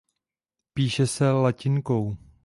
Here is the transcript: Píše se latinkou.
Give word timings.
Píše 0.73 1.07
se 1.07 1.31
latinkou. 1.31 2.15